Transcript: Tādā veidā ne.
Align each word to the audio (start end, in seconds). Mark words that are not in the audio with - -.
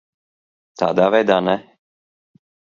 Tādā 0.83 1.11
veidā 1.17 1.39
ne. 1.51 1.57